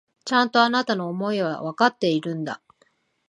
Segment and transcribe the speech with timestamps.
[0.25, 2.59] ちゃんと、あなたの思いはわかっているんだ。